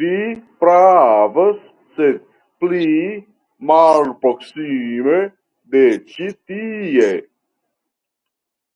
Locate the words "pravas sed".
0.64-2.18